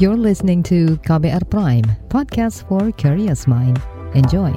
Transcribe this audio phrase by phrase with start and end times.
[0.00, 3.76] You're listening to KBR Prime, podcast for curious mind.
[4.16, 4.48] Enjoy.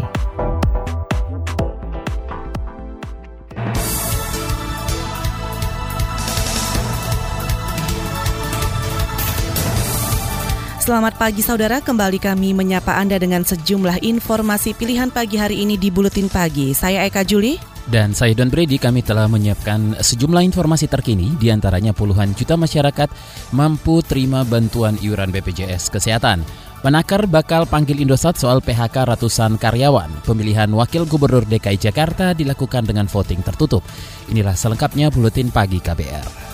[10.79, 15.91] Selamat pagi saudara, kembali kami menyapa Anda dengan sejumlah informasi pilihan pagi hari ini di
[15.91, 16.71] Buletin Pagi.
[16.71, 17.72] Saya Eka Juli.
[17.83, 23.11] Dan saya Don Brady, kami telah menyiapkan sejumlah informasi terkini, di antaranya puluhan juta masyarakat
[23.51, 26.47] mampu terima bantuan iuran BPJS Kesehatan.
[26.83, 30.23] Menakar bakal panggil Indosat soal PHK ratusan karyawan.
[30.27, 33.83] Pemilihan Wakil Gubernur DKI Jakarta dilakukan dengan voting tertutup.
[34.27, 36.53] Inilah selengkapnya Buletin Pagi KBR.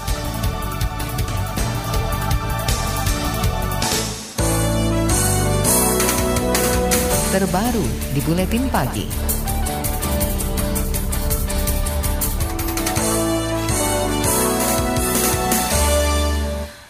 [7.30, 9.38] terbaru di Buletin Pagi.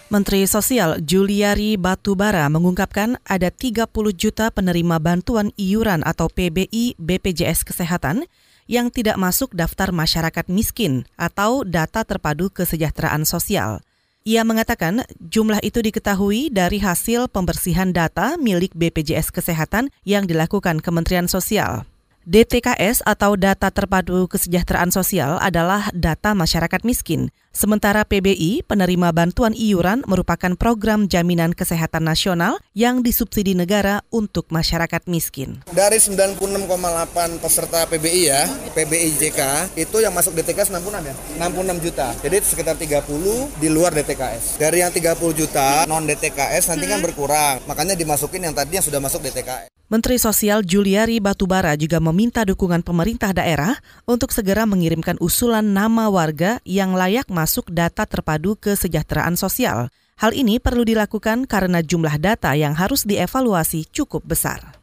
[0.09, 3.85] Menteri Sosial Juliari Batubara mengungkapkan ada 30
[4.17, 8.25] juta penerima bantuan iuran atau PBI BPJS Kesehatan
[8.65, 13.85] yang tidak masuk daftar masyarakat miskin atau data terpadu kesejahteraan sosial.
[14.25, 21.29] Ia mengatakan jumlah itu diketahui dari hasil pembersihan data milik BPJS Kesehatan yang dilakukan Kementerian
[21.29, 21.85] Sosial.
[22.29, 30.05] DTKS atau Data Terpadu Kesejahteraan Sosial adalah data masyarakat miskin, sementara PBI, penerima bantuan iuran,
[30.05, 35.61] merupakan program jaminan kesehatan nasional yang disubsidi negara untuk masyarakat miskin.
[35.69, 39.41] Dari 96,8 peserta PBI ya, PBI JK,
[39.77, 41.15] itu yang masuk DTKS 66 ya?
[41.49, 42.07] 66 juta.
[42.21, 44.61] Jadi sekitar 30 di luar DTKS.
[44.61, 49.01] Dari yang 30 juta non DTKS nanti kan berkurang, makanya dimasukin yang tadi yang sudah
[49.01, 49.69] masuk DTKS.
[49.89, 53.73] Menteri Sosial Juliari Batubara juga meminta dukungan pemerintah daerah
[54.05, 59.87] untuk segera mengirimkan usulan nama warga yang layak masuk data terpadu kesejahteraan sosial.
[60.19, 64.79] Hal ini perlu dilakukan karena jumlah data yang harus dievaluasi cukup besar.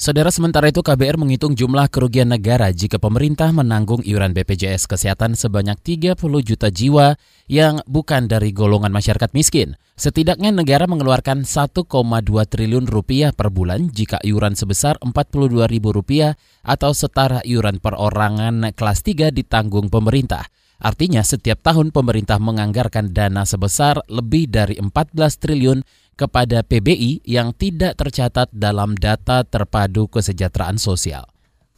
[0.00, 5.76] Saudara sementara itu KBR menghitung jumlah kerugian negara jika pemerintah menanggung iuran BPJS Kesehatan sebanyak
[5.76, 7.20] 30 juta jiwa
[7.52, 9.76] yang bukan dari golongan masyarakat miskin.
[10.00, 11.84] Setidaknya negara mengeluarkan 1,2
[12.48, 16.32] triliun rupiah per bulan jika iuran sebesar 42 ribu rupiah
[16.64, 20.48] atau setara iuran perorangan kelas 3 ditanggung pemerintah.
[20.80, 25.84] Artinya setiap tahun pemerintah menganggarkan dana sebesar lebih dari 14 triliun
[26.16, 31.28] kepada PBI yang tidak tercatat dalam data terpadu kesejahteraan sosial.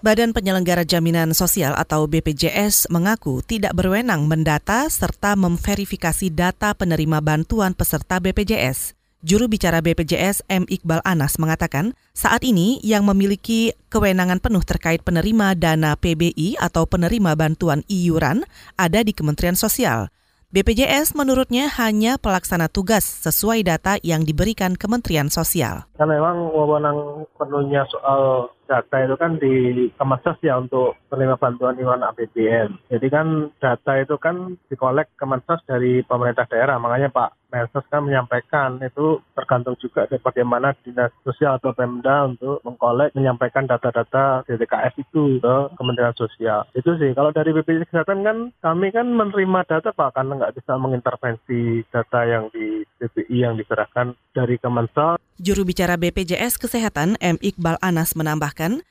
[0.03, 7.71] Badan Penyelenggara Jaminan Sosial atau BPJS mengaku tidak berwenang mendata serta memverifikasi data penerima bantuan
[7.71, 9.02] peserta BPJS.
[9.23, 10.67] Juru bicara BPJS M.
[10.67, 17.39] Iqbal Anas mengatakan, saat ini yang memiliki kewenangan penuh terkait penerima dana PBI atau penerima
[17.39, 18.43] bantuan iuran
[18.75, 20.11] ada di Kementerian Sosial.
[20.51, 25.87] BPJS menurutnya hanya pelaksana tugas sesuai data yang diberikan Kementerian Sosial.
[25.95, 29.55] Kan memang wewenang penuhnya soal data itu kan di
[29.95, 32.89] Kemensos ya untuk penerima bantuan iuran APBN.
[32.89, 36.79] Jadi kan data itu kan dikolek Kemensos dari pemerintah daerah.
[36.79, 42.65] Makanya Pak Mensos kan menyampaikan itu tergantung juga dari bagaimana dinas sosial atau Pemda untuk
[42.65, 46.65] mengkolek menyampaikan data-data DTKS itu ke Kementerian Sosial.
[46.73, 50.81] Itu sih kalau dari BPJS Kesehatan kan kami kan menerima data Pak karena nggak bisa
[50.81, 55.21] mengintervensi data yang di BPI yang diserahkan dari Kemensos.
[55.37, 57.37] Juru bicara BPJS Kesehatan M.
[57.45, 58.17] Iqbal Anas
[58.53, 58.85] menambahkan,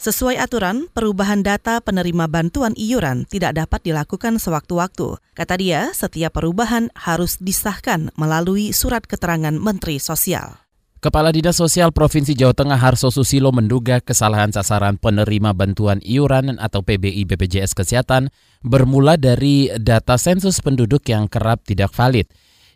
[0.00, 5.20] sesuai aturan, perubahan data penerima bantuan iuran tidak dapat dilakukan sewaktu-waktu.
[5.36, 10.56] Kata dia, setiap perubahan harus disahkan melalui surat keterangan Menteri Sosial.
[11.00, 16.84] Kepala Dinas Sosial Provinsi Jawa Tengah Harso Susilo menduga kesalahan sasaran penerima bantuan iuran atau
[16.84, 18.28] PBI BPJS Kesehatan
[18.60, 22.28] bermula dari data sensus penduduk yang kerap tidak valid.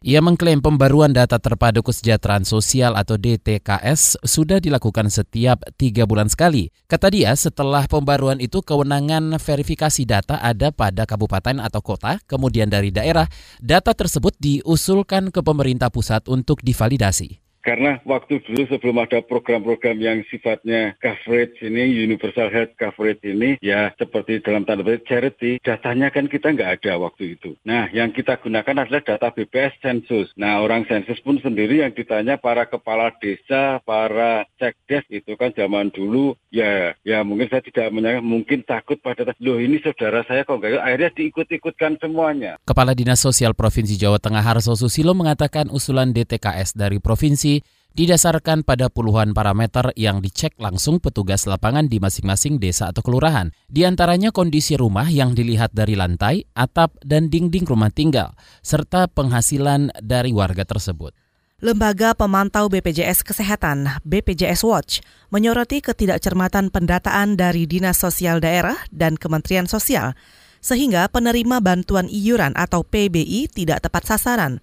[0.05, 6.69] Ia mengklaim pembaruan data terpadu kesejahteraan sosial atau DTKS sudah dilakukan setiap tiga bulan sekali.
[6.85, 12.93] Kata dia, setelah pembaruan itu kewenangan verifikasi data ada pada kabupaten atau kota, kemudian dari
[12.93, 13.25] daerah,
[13.65, 17.44] data tersebut diusulkan ke pemerintah pusat untuk divalidasi.
[17.65, 23.89] Karena waktu dulu sebelum ada program-program yang sifatnya coverage ini, universal health coverage ini, ya
[23.97, 27.57] seperti dalam tanda petik charity, datanya kan kita nggak ada waktu itu.
[27.65, 30.29] Nah, yang kita gunakan adalah data BPS sensus.
[30.37, 35.89] Nah, orang sensus pun sendiri yang ditanya para kepala desa, para sekdes itu kan zaman
[35.89, 40.61] dulu, ya ya mungkin saya tidak menyangka, mungkin takut pada, loh ini saudara saya kok
[40.61, 42.61] nggak, akhirnya diikut-ikutkan semuanya.
[42.69, 47.54] Kepala Dinas Sosial Provinsi Jawa Tengah Harso Susilo mengatakan usulan DTKS dari provinsi
[47.95, 53.55] didasarkan pada puluhan parameter yang dicek langsung petugas lapangan di masing-masing desa atau kelurahan.
[53.71, 58.35] Di antaranya kondisi rumah yang dilihat dari lantai, atap, dan dinding rumah tinggal,
[58.67, 61.15] serta penghasilan dari warga tersebut.
[61.63, 65.01] Lembaga Pemantau BPJS Kesehatan (BPJS Watch)
[65.31, 70.19] menyoroti ketidakcermatan pendataan dari Dinas Sosial Daerah dan Kementerian Sosial,
[70.59, 74.61] sehingga penerima bantuan iuran atau PBI tidak tepat sasaran.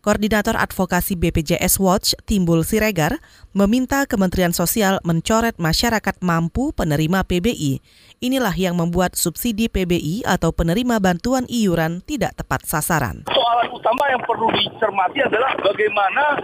[0.00, 3.20] Koordinator Advokasi BPJS Watch, Timbul Siregar,
[3.52, 7.84] meminta Kementerian Sosial mencoret masyarakat mampu penerima PBI.
[8.24, 13.28] Inilah yang membuat subsidi PBI atau penerima bantuan iuran tidak tepat sasaran.
[13.60, 16.40] Soalan utama yang perlu dicermati adalah bagaimana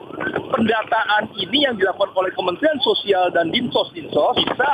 [0.53, 4.69] pendataan ini yang dilakukan oleh Kementerian Sosial dan Dinsos-Dinsos bisa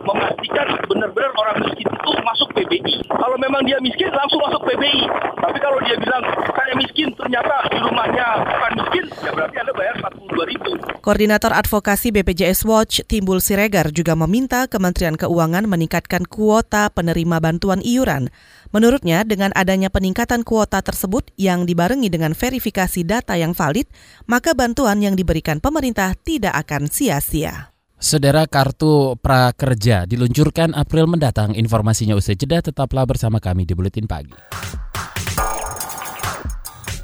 [0.00, 2.96] memastikan benar-benar orang miskin itu masuk PBI.
[3.12, 5.04] Kalau memang dia miskin langsung masuk PBI.
[5.36, 9.94] Tapi kalau dia bilang saya miskin ternyata di rumahnya bukan miskin, ya berarti Anda bayar
[10.00, 10.70] 42 ribu.
[11.04, 18.32] Koordinator Advokasi BPJS Watch Timbul Siregar juga meminta Kementerian Keuangan meningkatkan kuota penerima bantuan iuran.
[18.76, 23.88] Menurutnya, dengan adanya peningkatan kuota tersebut yang dibarengi dengan verifikasi data yang valid,
[24.28, 27.72] maka bantuan yang diberikan pemerintah tidak akan sia-sia.
[27.96, 31.56] Saudara Kartu Prakerja diluncurkan April mendatang.
[31.56, 34.36] Informasinya usai jeda, tetaplah bersama kami di Buletin Pagi.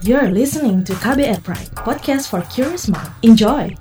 [0.04, 3.16] You're listening to KBR Pride, podcast for curious mind.
[3.24, 3.72] Enjoy!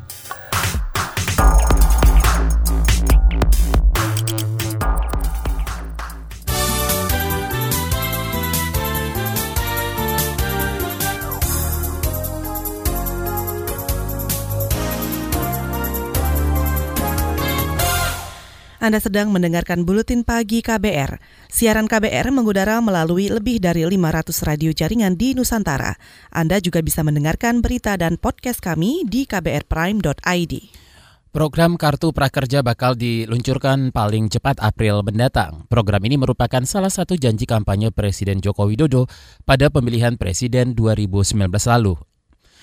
[18.81, 21.21] Anda sedang mendengarkan Buletin Pagi KBR.
[21.53, 25.93] Siaran KBR mengudara melalui lebih dari 500 radio jaringan di Nusantara.
[26.33, 30.53] Anda juga bisa mendengarkan berita dan podcast kami di kbrprime.id.
[31.29, 35.69] Program Kartu Prakerja bakal diluncurkan paling cepat April mendatang.
[35.69, 39.05] Program ini merupakan salah satu janji kampanye Presiden Joko Widodo
[39.45, 41.37] pada pemilihan Presiden 2019
[41.69, 42.10] lalu.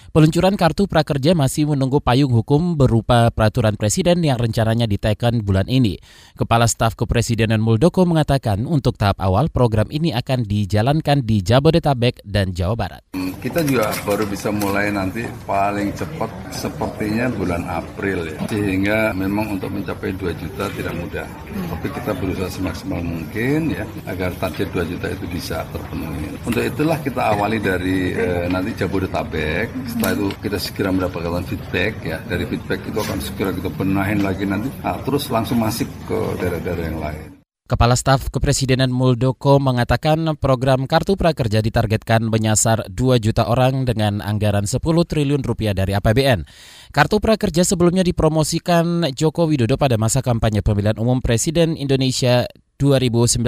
[0.08, 6.00] Peluncuran kartu prakerja masih menunggu payung hukum berupa peraturan presiden yang rencananya diteken bulan ini.
[6.32, 12.56] Kepala Staf Kepresidenan Muldoko mengatakan untuk tahap awal program ini akan dijalankan di Jabodetabek dan
[12.56, 13.02] Jawa Barat.
[13.38, 16.26] Kita juga baru bisa mulai nanti paling cepat
[16.56, 18.38] sepertinya bulan April ya.
[18.48, 21.28] Sehingga memang untuk mencapai 2 juta tidak mudah.
[21.68, 26.32] Tapi kita berusaha semaksimal mungkin ya agar target 2 juta itu bisa terpenuhi.
[26.48, 32.46] Untuk itulah kita awali dari eh, nanti Jabodetabek itu kita segera mendapatkan feedback ya dari
[32.46, 37.00] feedback itu akan segera kita benahin lagi nanti nah, terus langsung masuk ke daerah-daerah yang
[37.02, 37.38] lain.
[37.68, 44.64] Kepala Staf Kepresidenan Muldoko mengatakan program Kartu Prakerja ditargetkan menyasar 2 juta orang dengan anggaran
[44.64, 46.48] 10 triliun rupiah dari APBN.
[46.96, 52.48] Kartu Prakerja sebelumnya dipromosikan Joko Widodo pada masa kampanye pemilihan umum Presiden Indonesia
[52.78, 53.42] 2019.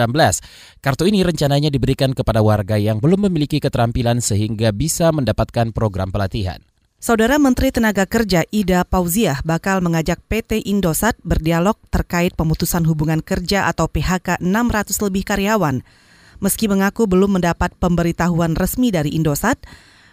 [0.82, 6.59] Kartu ini rencananya diberikan kepada warga yang belum memiliki keterampilan sehingga bisa mendapatkan program pelatihan.
[7.00, 13.73] Saudara Menteri Tenaga Kerja Ida Pauziah bakal mengajak PT Indosat berdialog terkait pemutusan hubungan kerja
[13.73, 15.81] atau PHK 600 lebih karyawan.
[16.44, 19.65] Meski mengaku belum mendapat pemberitahuan resmi dari Indosat,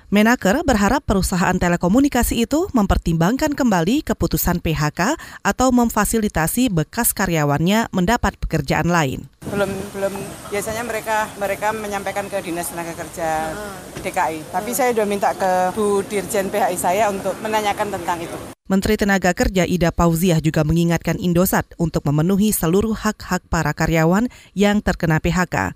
[0.08, 8.88] Menaker berharap perusahaan telekomunikasi itu mempertimbangkan kembali keputusan PHK atau memfasilitasi bekas karyawannya mendapat pekerjaan
[8.88, 9.28] lain.
[9.52, 10.16] Belum belum
[10.48, 13.52] biasanya mereka mereka menyampaikan ke Dinas Tenaga Kerja
[14.00, 14.48] DKI.
[14.48, 18.38] Tapi saya sudah minta ke Bu Dirjen PHI saya untuk menanyakan tentang itu.
[18.72, 24.80] Menteri Tenaga Kerja Ida Pauziah juga mengingatkan Indosat untuk memenuhi seluruh hak-hak para karyawan yang
[24.80, 25.76] terkena PHK.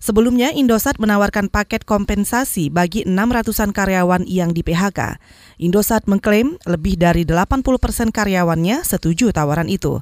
[0.00, 5.20] Sebelumnya, Indosat menawarkan paket kompensasi bagi 600-an karyawan yang di PHK.
[5.60, 10.00] Indosat mengklaim lebih dari 80 persen karyawannya setuju tawaran itu.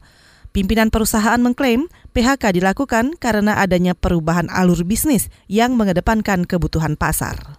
[0.55, 7.59] Pimpinan perusahaan mengklaim PHK dilakukan karena adanya perubahan alur bisnis yang mengedepankan kebutuhan pasar.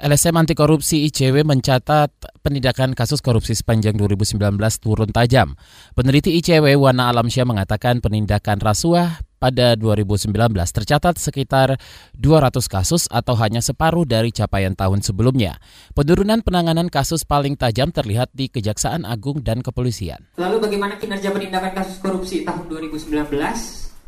[0.00, 2.08] LSM Anti Korupsi ICW mencatat
[2.40, 4.40] penindakan kasus korupsi sepanjang 2019
[4.80, 5.60] turun tajam.
[5.92, 11.80] Peneliti ICW Wana Alamsyah mengatakan penindakan rasuah pada 2019 tercatat sekitar
[12.12, 15.56] 200 kasus atau hanya separuh dari capaian tahun sebelumnya.
[15.96, 20.28] Penurunan penanganan kasus paling tajam terlihat di Kejaksaan Agung dan Kepolisian.
[20.36, 23.32] Lalu bagaimana kinerja penindakan kasus korupsi tahun 2019?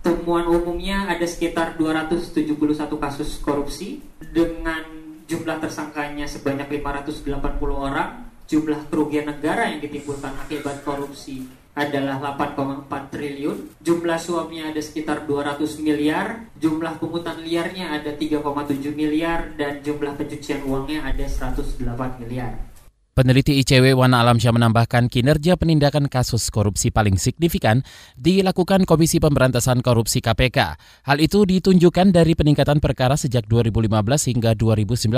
[0.03, 2.59] Temuan umumnya ada sekitar 271
[2.99, 4.83] kasus korupsi dengan
[5.31, 7.23] jumlah tersangkanya sebanyak 580
[7.71, 15.25] orang, jumlah kerugian negara yang ditimbulkan akibat korupsi adalah 8,4 triliun, jumlah suapnya ada sekitar
[15.25, 22.72] 200 miliar, jumlah pungutan liarnya ada 3,7 miliar, dan jumlah pencucian uangnya ada 108 miliar.
[23.13, 27.85] Peneliti ICW Wana Alamsyah menambahkan kinerja penindakan kasus korupsi paling signifikan
[28.17, 30.81] dilakukan Komisi Pemberantasan Korupsi KPK.
[31.05, 33.93] Hal itu ditunjukkan dari peningkatan perkara sejak 2015
[34.33, 35.13] hingga 2019.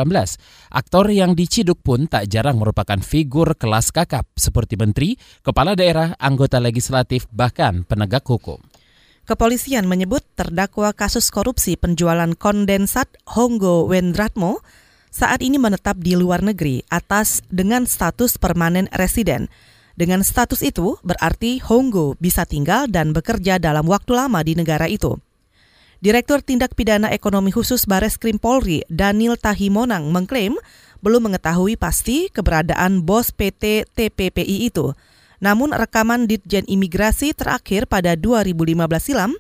[0.74, 5.14] Aktor yang diciduk pun tak jarang merupakan figur kelas kakap seperti menteri,
[5.46, 8.58] kepala daerah, anggota legislatif, bahkan penegak hukum.
[9.22, 14.66] Kepolisian menyebut terdakwa kasus korupsi penjualan kondensat Honggo Wendratmo
[15.14, 19.46] saat ini menetap di luar negeri atas dengan status permanen residen.
[19.94, 25.22] Dengan status itu, berarti Honggo bisa tinggal dan bekerja dalam waktu lama di negara itu.
[26.02, 30.58] Direktur Tindak Pidana Ekonomi Khusus Bares Krim Polri, Daniel Tahimonang, mengklaim
[30.98, 34.98] belum mengetahui pasti keberadaan bos PT TPPI itu.
[35.38, 39.30] Namun rekaman Ditjen Imigrasi terakhir pada 2015 silam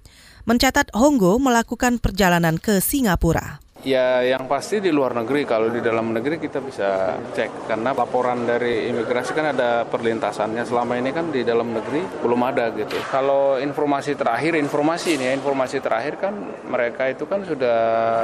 [0.46, 3.63] mencatat Honggo melakukan perjalanan ke Singapura.
[3.84, 7.68] Ya yang pasti di luar negeri, kalau di dalam negeri kita bisa cek.
[7.68, 10.64] Karena laporan dari imigrasi kan ada perlintasannya.
[10.64, 12.96] Selama ini kan di dalam negeri belum ada gitu.
[13.12, 16.32] Kalau informasi terakhir, informasi ini ya, informasi terakhir kan
[16.64, 17.78] mereka itu kan sudah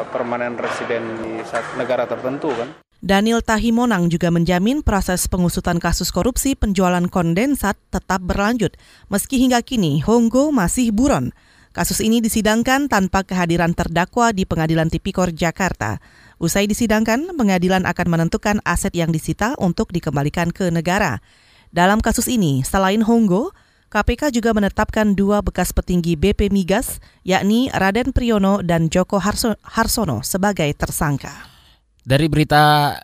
[0.08, 1.44] permanen residen di
[1.76, 2.80] negara tertentu kan.
[3.00, 8.76] Daniel Tahimonang juga menjamin proses pengusutan kasus korupsi penjualan kondensat tetap berlanjut,
[9.08, 11.32] meski hingga kini Honggo masih buron.
[11.70, 16.02] Kasus ini disidangkan tanpa kehadiran terdakwa di Pengadilan Tipikor Jakarta.
[16.42, 21.22] Usai disidangkan, pengadilan akan menentukan aset yang disita untuk dikembalikan ke negara.
[21.70, 23.54] Dalam kasus ini, selain Honggo,
[23.86, 30.74] KPK juga menetapkan dua bekas petinggi BP Migas, yakni Raden Priyono dan Joko Harsono sebagai
[30.74, 31.30] tersangka.
[32.02, 32.98] Dari berita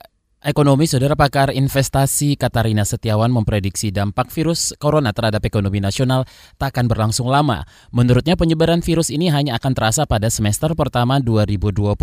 [0.47, 6.23] Ekonomi, saudara pakar investasi Katarina Setiawan memprediksi dampak virus corona terhadap ekonomi nasional
[6.55, 7.67] tak akan berlangsung lama.
[7.91, 11.99] Menurutnya penyebaran virus ini hanya akan terasa pada semester pertama 2020.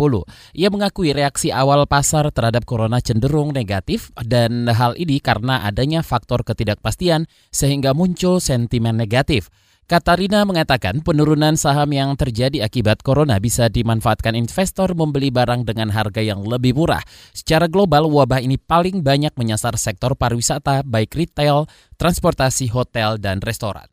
[0.60, 6.44] Ia mengakui reaksi awal pasar terhadap corona cenderung negatif dan hal ini karena adanya faktor
[6.44, 9.48] ketidakpastian sehingga muncul sentimen negatif.
[9.84, 16.24] Katarina mengatakan penurunan saham yang terjadi akibat corona bisa dimanfaatkan investor membeli barang dengan harga
[16.24, 17.04] yang lebih murah.
[17.36, 21.68] Secara global, wabah ini paling banyak menyasar sektor pariwisata, baik retail,
[22.00, 23.84] transportasi, hotel, dan restoran.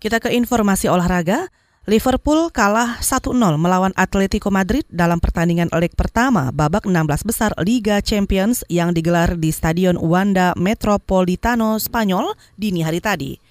[0.00, 1.52] Kita ke informasi olahraga.
[1.84, 8.64] Liverpool kalah 1-0 melawan Atletico Madrid dalam pertandingan leg pertama babak 16 besar Liga Champions
[8.72, 13.49] yang digelar di Stadion Wanda Metropolitano Spanyol dini hari tadi.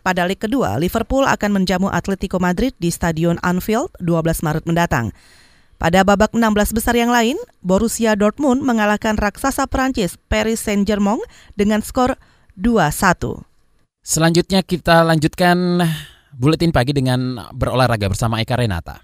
[0.00, 5.12] Pada leg kedua, Liverpool akan menjamu Atletico Madrid di Stadion Anfield 12 Maret mendatang.
[5.80, 11.20] Pada babak 16 besar yang lain, Borussia Dortmund mengalahkan raksasa Prancis Paris Saint-Germain
[11.56, 12.20] dengan skor
[12.56, 13.44] 2-1.
[14.04, 15.80] Selanjutnya kita lanjutkan
[16.36, 19.00] buletin pagi dengan berolahraga bersama Eka Renata.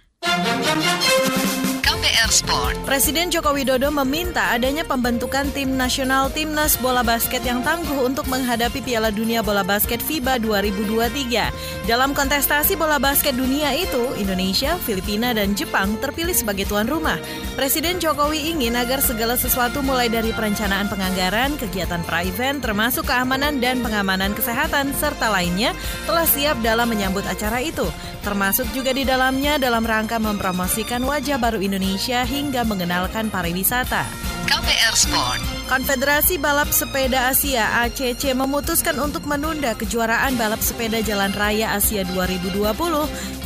[2.36, 2.84] Sport.
[2.84, 8.84] Presiden Joko Widodo meminta adanya pembentukan tim nasional timnas bola basket yang tangguh untuk menghadapi
[8.84, 11.88] Piala Dunia Bola Basket FIBA 2023.
[11.88, 17.16] Dalam kontestasi bola basket dunia itu, Indonesia, Filipina, dan Jepang terpilih sebagai tuan rumah.
[17.56, 23.80] Presiden Jokowi ingin agar segala sesuatu mulai dari perencanaan penganggaran, kegiatan pra-event, termasuk keamanan dan
[23.80, 25.72] pengamanan kesehatan, serta lainnya
[26.04, 27.88] telah siap dalam menyambut acara itu.
[28.20, 34.02] Termasuk juga di dalamnya dalam rangka mempromosikan wajah baru Indonesia hingga mengenalkan pariwisata.
[34.46, 35.40] KPR Sport.
[35.66, 42.62] Konfederasi Balap Sepeda Asia ACC memutuskan untuk menunda kejuaraan balap sepeda jalan raya Asia 2020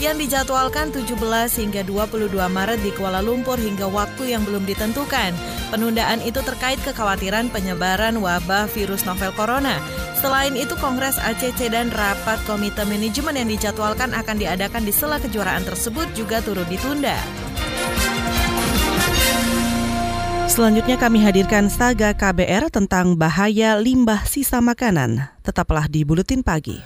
[0.05, 1.17] yang dijadwalkan 17
[1.65, 5.33] hingga 22 Maret di Kuala Lumpur hingga waktu yang belum ditentukan.
[5.73, 9.81] Penundaan itu terkait kekhawatiran penyebaran wabah virus novel corona.
[10.21, 15.65] Selain itu, Kongres ACC dan rapat komite manajemen yang dijadwalkan akan diadakan di sela kejuaraan
[15.65, 17.17] tersebut juga turut ditunda.
[20.50, 25.30] Selanjutnya kami hadirkan saga KBR tentang bahaya limbah sisa makanan.
[25.47, 26.83] Tetaplah di Buletin Pagi.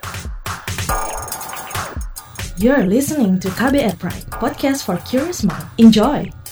[2.61, 5.65] You're listening to KBR Pride, podcast for curious mind.
[5.81, 6.44] Enjoy!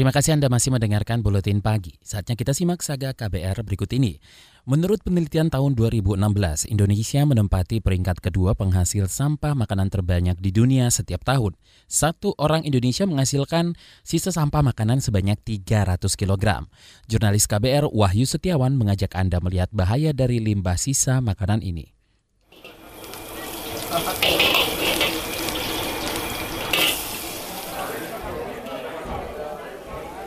[0.00, 1.92] Terima kasih Anda masih mendengarkan Buletin Pagi.
[2.00, 4.16] Saatnya kita simak saga KBR berikut ini.
[4.64, 11.20] Menurut penelitian tahun 2016, Indonesia menempati peringkat kedua penghasil sampah makanan terbanyak di dunia setiap
[11.28, 11.52] tahun.
[11.84, 16.64] Satu orang Indonesia menghasilkan sisa sampah makanan sebanyak 300 kg.
[17.04, 21.99] Jurnalis KBR Wahyu Setiawan mengajak Anda melihat bahaya dari limbah sisa makanan ini.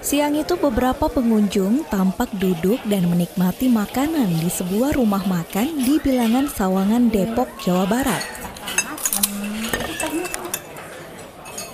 [0.04, 6.52] Siang itu beberapa pengunjung tampak duduk dan menikmati makanan di sebuah rumah makan di bilangan
[6.52, 8.20] Sawangan Depok, Jawa Barat.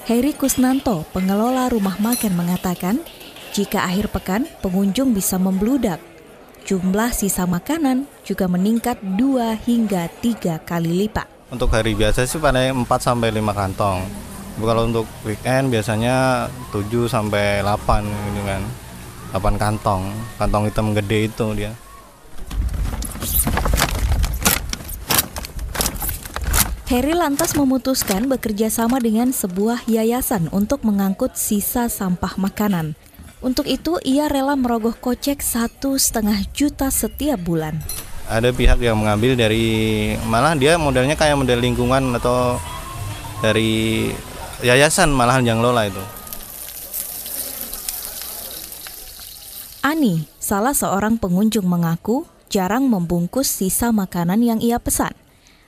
[0.06, 3.02] Heri Kusnanto, pengelola rumah makan mengatakan,
[3.58, 5.98] jika akhir pekan pengunjung bisa membludak.
[6.70, 11.26] Jumlah sisa makanan juga meningkat 2 hingga 3 kali lipat.
[11.50, 14.29] Untuk hari biasa sih pada 4 sampai 5 kantong.
[14.60, 18.62] Kalau untuk weekend biasanya 7 sampai 8 gitu kan.
[19.32, 20.04] 8 kantong.
[20.36, 21.72] Kantong hitam gede itu dia.
[26.90, 32.98] Heri lantas memutuskan bekerja sama dengan sebuah yayasan untuk mengangkut sisa sampah makanan.
[33.46, 37.78] Untuk itu, ia rela merogoh kocek satu setengah juta setiap bulan.
[38.26, 42.58] Ada pihak yang mengambil dari malah dia modelnya kayak model lingkungan atau
[43.46, 44.10] dari
[44.60, 46.02] yayasan malahan yang lola itu.
[49.80, 55.16] Ani, salah seorang pengunjung mengaku jarang membungkus sisa makanan yang ia pesan.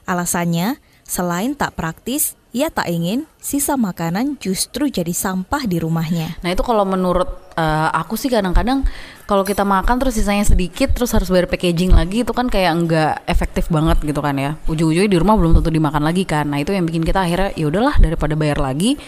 [0.04, 6.36] Alasannya, selain tak praktis, ia tak ingin sisa makanan justru jadi sampah di rumahnya.
[6.44, 8.84] Nah itu kalau menurut uh, aku sih kadang-kadang
[9.24, 13.14] kalau kita makan terus sisanya sedikit terus harus bayar packaging lagi itu kan kayak nggak
[13.24, 14.60] efektif banget gitu kan ya.
[14.68, 16.52] Ujung-ujungnya di rumah belum tentu dimakan lagi kan.
[16.52, 19.00] Nah itu yang bikin kita akhirnya ya udahlah daripada bayar lagi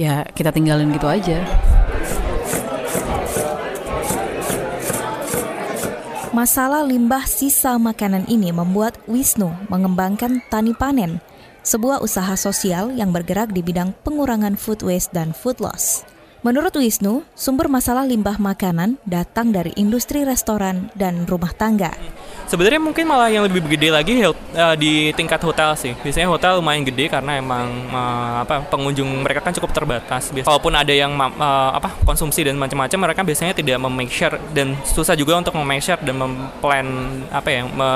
[0.00, 1.44] ya kita tinggalin gitu aja.
[6.32, 11.20] Masalah limbah sisa makanan ini membuat Wisnu mengembangkan tani panen
[11.66, 16.06] sebuah usaha sosial yang bergerak di bidang pengurangan food waste dan food loss.
[16.46, 21.90] Menurut Wisnu, sumber masalah limbah makanan datang dari industri restoran dan rumah tangga.
[22.46, 24.30] Sebenarnya mungkin malah yang lebih gede lagi uh,
[24.78, 25.98] di tingkat hotel sih.
[25.98, 30.30] Biasanya hotel lumayan gede karena emang uh, apa pengunjung mereka kan cukup terbatas.
[30.46, 35.18] Walaupun ada yang uh, apa konsumsi dan macam-macam, mereka biasanya tidak memake sure dan susah
[35.18, 36.86] juga untuk memake sure dan memplan
[37.34, 37.90] apa ya me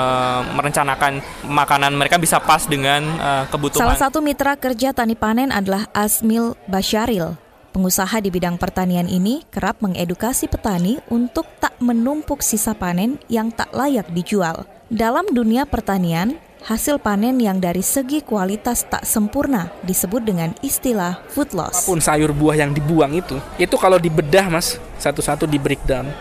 [0.59, 3.87] merencanakan makanan mereka bisa pas dengan uh, kebutuhan.
[3.87, 7.39] Salah satu mitra kerja tani panen adalah Asmil Basyaril.
[7.71, 13.71] Pengusaha di bidang pertanian ini kerap mengedukasi petani untuk tak menumpuk sisa panen yang tak
[13.71, 14.67] layak dijual.
[14.91, 16.35] Dalam dunia pertanian,
[16.67, 21.87] hasil panen yang dari segi kualitas tak sempurna disebut dengan istilah food loss.
[21.87, 26.11] Apa pun sayur buah yang dibuang itu, itu kalau dibedah mas, satu-satu di breakdown,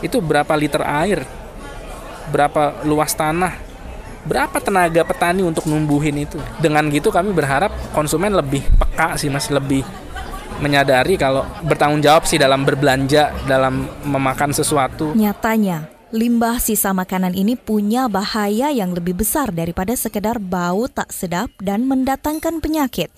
[0.00, 1.28] itu berapa liter air,
[2.32, 3.52] berapa luas tanah,
[4.24, 6.40] berapa tenaga petani untuk numbuhin itu.
[6.56, 9.84] Dengan gitu kami berharap konsumen lebih peka sih mas, lebih
[10.60, 15.12] menyadari kalau bertanggung jawab sih dalam berbelanja, dalam memakan sesuatu.
[15.12, 21.50] Nyatanya, limbah sisa makanan ini punya bahaya yang lebih besar daripada sekedar bau tak sedap
[21.60, 23.10] dan mendatangkan penyakit.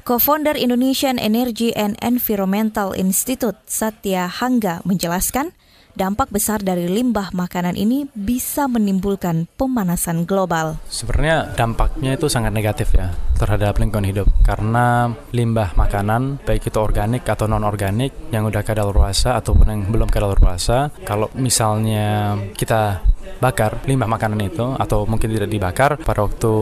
[0.00, 5.52] Co-founder Indonesian Energy and Environmental Institute Satya Hangga menjelaskan,
[5.94, 10.78] dampak besar dari limbah makanan ini bisa menimbulkan pemanasan global.
[10.90, 17.24] Sebenarnya dampaknya itu sangat negatif ya terhadap lingkungan hidup karena limbah makanan baik itu organik
[17.24, 23.00] atau non organik yang udah kadaluarsa ataupun yang belum kadaluarsa kalau misalnya kita
[23.40, 26.52] bakar limbah makanan itu atau mungkin tidak dibakar pada waktu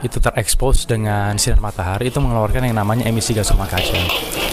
[0.00, 4.43] itu terekspos dengan sinar matahari itu mengeluarkan yang namanya emisi gas rumah kaca.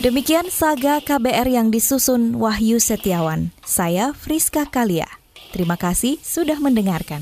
[0.00, 3.52] Demikian saga KBR yang disusun Wahyu Setiawan.
[3.60, 5.04] Saya Friska Kalia.
[5.52, 7.20] Terima kasih sudah mendengarkan.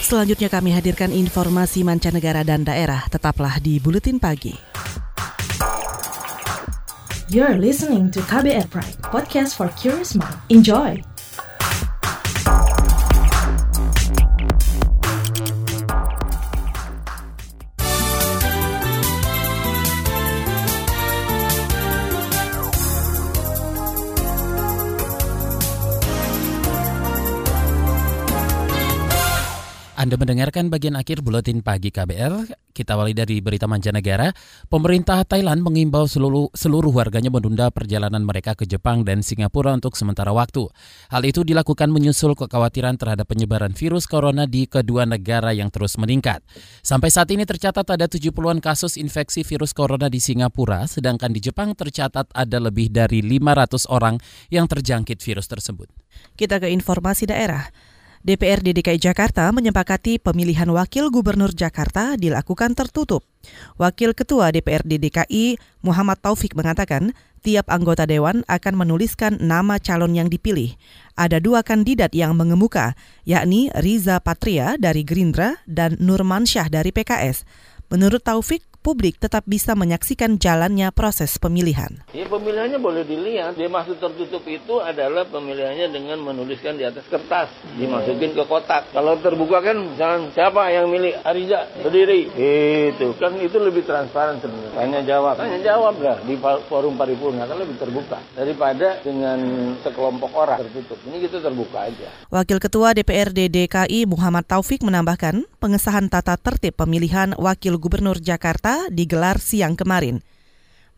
[0.00, 3.04] Selanjutnya kami hadirkan informasi mancanegara dan daerah.
[3.12, 4.56] Tetaplah di Buletin Pagi.
[7.28, 10.40] You're listening to KBR Pride, podcast for curious mind.
[10.48, 11.04] Enjoy!
[30.08, 32.48] Anda mendengarkan bagian akhir buletin pagi KBR.
[32.72, 34.32] Kita awali dari berita mancanegara.
[34.72, 40.32] Pemerintah Thailand mengimbau seluruh, seluruh warganya menunda perjalanan mereka ke Jepang dan Singapura untuk sementara
[40.32, 40.64] waktu.
[41.12, 46.40] Hal itu dilakukan menyusul kekhawatiran terhadap penyebaran virus corona di kedua negara yang terus meningkat.
[46.80, 51.76] Sampai saat ini tercatat ada 70-an kasus infeksi virus corona di Singapura, sedangkan di Jepang
[51.76, 54.16] tercatat ada lebih dari 500 orang
[54.48, 55.92] yang terjangkit virus tersebut.
[56.32, 57.68] Kita ke informasi daerah.
[58.28, 63.24] DPRD DKI Jakarta menyepakati pemilihan wakil gubernur Jakarta dilakukan tertutup.
[63.80, 70.28] Wakil Ketua DPRD DKI Muhammad Taufik mengatakan tiap anggota dewan akan menuliskan nama calon yang
[70.28, 70.76] dipilih.
[71.16, 72.92] Ada dua kandidat yang mengemuka,
[73.24, 77.48] yakni Riza Patria dari Gerindra dan Nurmansyah dari PKS.
[77.88, 82.04] Menurut Taufik, publik tetap bisa menyaksikan jalannya proses pemilihan.
[82.12, 83.56] Ya pemilihannya boleh dilihat.
[83.56, 87.48] Dia maksud tertutup itu adalah pemilihannya dengan menuliskan di atas kertas,
[87.80, 88.92] dimasukin ke kotak.
[88.92, 92.28] Kalau terbuka kan misalnya siapa yang milih Ariza berdiri,
[92.92, 94.76] itu kan itu lebih transparan sebenarnya.
[94.76, 96.34] Tanya jawab, tanya jawab lah di
[96.68, 99.40] forum paripurna kan lebih terbuka daripada dengan
[99.80, 101.00] sekelompok orang tertutup.
[101.08, 102.08] Ini kita terbuka aja.
[102.30, 109.38] Wakil Ketua DPRD DKI Muhammad Taufik menambahkan pengesahan tata tertib pemilihan Wakil Gubernur Jakarta digelar
[109.38, 110.20] siang kemarin.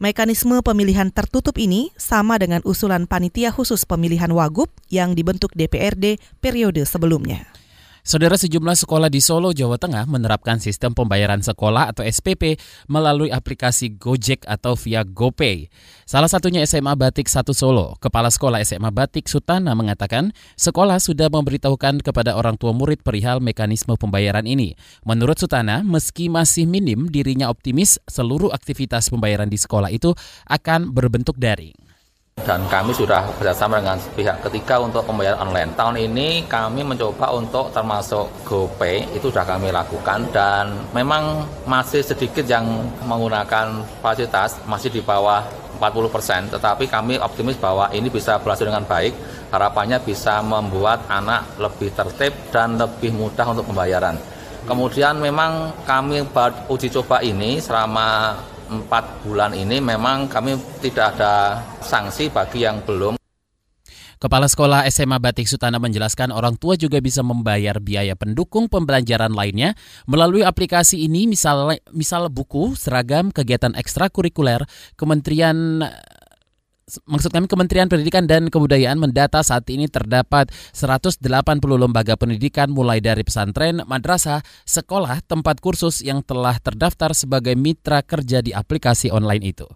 [0.01, 6.89] Mekanisme pemilihan tertutup ini sama dengan usulan panitia khusus pemilihan Wagub yang dibentuk DPRD periode
[6.89, 7.60] sebelumnya.
[8.01, 12.57] Saudara sejumlah sekolah di Solo, Jawa Tengah menerapkan sistem pembayaran sekolah atau SPP
[12.89, 15.69] melalui aplikasi Gojek atau via GoPay.
[16.09, 18.01] Salah satunya SMA Batik 1 Solo.
[18.01, 23.93] Kepala Sekolah SMA Batik Sutana mengatakan sekolah sudah memberitahukan kepada orang tua murid perihal mekanisme
[24.01, 24.73] pembayaran ini.
[25.05, 30.17] Menurut Sutana, meski masih minim, dirinya optimis seluruh aktivitas pembayaran di sekolah itu
[30.49, 31.90] akan berbentuk daring
[32.45, 35.71] dan kami sudah bekerjasama dengan pihak ketiga untuk pembayaran online.
[35.77, 42.45] Tahun ini kami mencoba untuk termasuk GoPay itu sudah kami lakukan dan memang masih sedikit
[42.49, 42.67] yang
[43.05, 45.45] menggunakan fasilitas masih di bawah
[45.81, 49.17] 40%, tetapi kami optimis bahwa ini bisa berhasil dengan baik.
[49.49, 54.15] Harapannya bisa membuat anak lebih tertib dan lebih mudah untuk pembayaran.
[54.69, 56.21] Kemudian memang kami
[56.69, 58.37] uji coba ini selama
[58.71, 63.19] empat bulan ini memang kami tidak ada sanksi bagi yang belum.
[64.21, 69.73] Kepala Sekolah SMA Batik Sutana menjelaskan orang tua juga bisa membayar biaya pendukung pembelajaran lainnya
[70.05, 74.69] melalui aplikasi ini misal misal buku, seragam, kegiatan ekstrakurikuler,
[75.01, 75.81] Kementerian
[77.07, 81.23] maksud kami Kementerian Pendidikan dan Kebudayaan mendata saat ini terdapat 180
[81.77, 88.43] lembaga pendidikan mulai dari pesantren, madrasah, sekolah, tempat kursus yang telah terdaftar sebagai mitra kerja
[88.43, 89.69] di aplikasi online itu.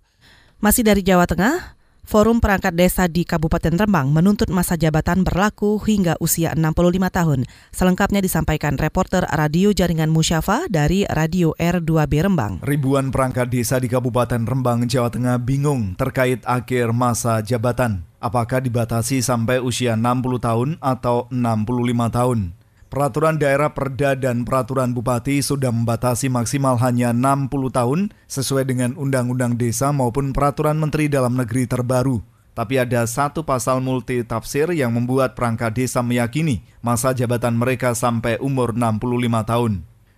[0.65, 1.74] Masih dari Jawa Tengah,
[2.05, 7.41] Forum Perangkat Desa di Kabupaten Rembang menuntut masa jabatan berlaku hingga usia 65 tahun.
[7.73, 12.61] Selengkapnya disampaikan reporter Radio Jaringan Musyafa dari Radio R2B Rembang.
[12.61, 18.05] Ribuan perangkat desa di Kabupaten Rembang, Jawa Tengah bingung terkait akhir masa jabatan.
[18.21, 22.64] Apakah dibatasi sampai usia 60 tahun atau 65 tahun?
[22.95, 29.59] Peraturan daerah Perda dan peraturan bupati sudah membatasi maksimal hanya 60 tahun sesuai dengan Undang-Undang
[29.59, 32.23] Desa maupun peraturan Menteri Dalam Negeri terbaru.
[32.55, 38.39] Tapi ada satu pasal multi tafsir yang membuat perangkat desa meyakini masa jabatan mereka sampai
[38.39, 39.03] umur 65
[39.43, 39.73] tahun.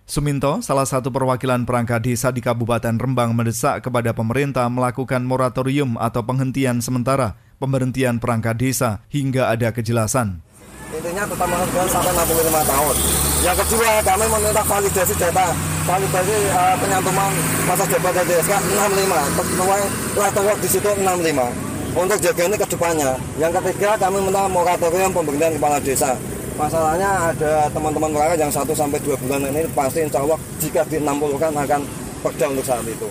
[0.05, 6.21] Suminto, salah satu perwakilan perangkat desa di Kabupaten Rembang mendesak kepada pemerintah melakukan moratorium atau
[6.21, 10.45] penghentian sementara pemberhentian perangkat desa hingga ada kejelasan
[10.95, 12.95] intinya tetap menghargai sampai 65 tahun.
[13.43, 15.47] Yang kedua, kami meminta validasi data,
[15.83, 17.31] validasi uh, penyantuman
[17.67, 19.81] masa jabatan DSK 65, sesuai
[20.15, 23.11] letter di situ 65 untuk jaga ini ke depannya.
[23.41, 26.15] Yang ketiga, kami minta moratorium pemberian kepala desa.
[26.57, 30.97] Masalahnya ada teman-teman mereka yang 1 sampai 2 bulan ini pasti insya Allah jika di
[30.97, 31.81] 60 kan akan
[32.25, 33.09] perda untuk saat itu.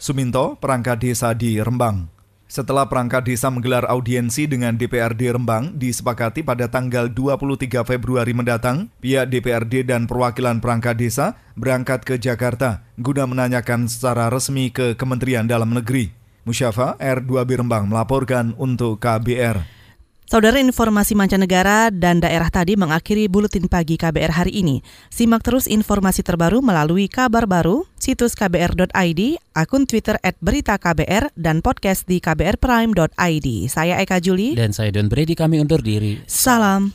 [0.00, 2.19] Suminto, perangkat desa di Rembang.
[2.50, 9.30] Setelah perangkat desa menggelar audiensi dengan DPRD Rembang disepakati pada tanggal 23 Februari mendatang, pihak
[9.30, 15.70] DPRD dan perwakilan perangkat desa berangkat ke Jakarta guna menanyakan secara resmi ke Kementerian Dalam
[15.70, 16.10] Negeri.
[16.42, 19.79] Musyafa R2B Rembang melaporkan untuk KBR.
[20.30, 24.78] Saudara informasi mancanegara dan daerah tadi mengakhiri buletin pagi KBR hari ini.
[25.10, 29.20] Simak terus informasi terbaru melalui kabar baru, situs kbr.id,
[29.58, 33.48] akun Twitter at berita KBR, dan podcast di kbrprime.id.
[33.66, 34.54] Saya Eka Juli.
[34.54, 36.22] Dan saya Don Brady, kami undur diri.
[36.30, 36.94] Salam.